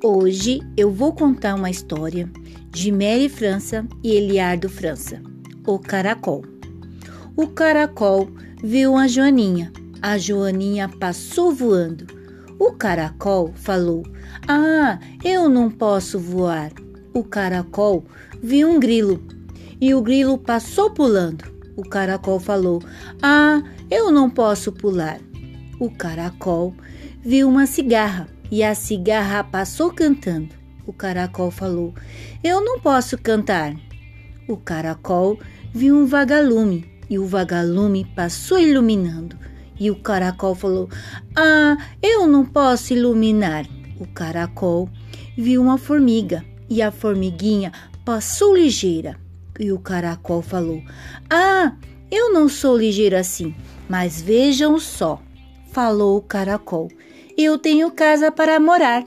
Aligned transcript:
Hoje 0.00 0.60
eu 0.76 0.92
vou 0.92 1.12
contar 1.12 1.56
uma 1.56 1.68
história 1.68 2.30
de 2.70 2.92
Mary 2.92 3.28
França 3.28 3.84
e 4.00 4.12
Eliardo 4.12 4.68
França, 4.68 5.20
o 5.66 5.76
caracol. 5.76 6.44
O 7.36 7.48
caracol 7.48 8.28
viu 8.62 8.96
a 8.96 9.08
Joaninha. 9.08 9.72
A 10.00 10.16
Joaninha 10.16 10.88
passou 10.88 11.52
voando. 11.52 12.06
O 12.60 12.74
caracol 12.74 13.52
falou: 13.56 14.04
Ah, 14.46 15.00
eu 15.24 15.48
não 15.48 15.68
posso 15.68 16.16
voar. 16.16 16.70
O 17.12 17.24
caracol 17.24 18.04
viu 18.40 18.70
um 18.70 18.78
grilo 18.78 19.20
e 19.80 19.92
o 19.96 20.00
grilo 20.00 20.38
passou 20.38 20.92
pulando. 20.92 21.44
O 21.76 21.82
caracol 21.82 22.38
falou: 22.38 22.80
Ah, 23.20 23.60
eu 23.90 24.12
não 24.12 24.30
posso 24.30 24.70
pular. 24.70 25.18
O 25.80 25.90
caracol 25.90 26.72
viu 27.20 27.48
uma 27.48 27.66
cigarra 27.66 28.37
e 28.50 28.62
a 28.62 28.74
cigarra 28.74 29.44
passou 29.44 29.92
cantando. 29.92 30.54
O 30.86 30.92
caracol 30.92 31.50
falou: 31.50 31.94
Eu 32.42 32.64
não 32.64 32.80
posso 32.80 33.18
cantar. 33.18 33.74
O 34.48 34.56
caracol 34.56 35.38
viu 35.72 35.96
um 35.96 36.06
vagalume 36.06 36.90
e 37.10 37.18
o 37.18 37.26
vagalume 37.26 38.04
passou 38.16 38.58
iluminando. 38.58 39.38
E 39.78 39.90
o 39.90 39.96
caracol 39.96 40.54
falou: 40.54 40.88
Ah, 41.36 41.76
eu 42.02 42.26
não 42.26 42.44
posso 42.44 42.94
iluminar. 42.94 43.66
O 44.00 44.06
caracol 44.06 44.88
viu 45.36 45.62
uma 45.62 45.78
formiga 45.78 46.44
e 46.68 46.80
a 46.80 46.90
formiguinha 46.90 47.72
passou 48.04 48.56
ligeira. 48.56 49.16
E 49.58 49.70
o 49.72 49.78
caracol 49.78 50.40
falou: 50.40 50.82
Ah, 51.28 51.76
eu 52.10 52.32
não 52.32 52.48
sou 52.48 52.76
ligeiro 52.76 53.16
assim, 53.16 53.54
mas 53.88 54.22
vejam 54.22 54.78
só 54.78 55.20
falou 55.70 56.16
o 56.16 56.22
caracol. 56.22 56.88
Eu 57.40 57.56
tenho 57.56 57.88
casa 57.92 58.32
para 58.32 58.58
morar. 58.58 59.06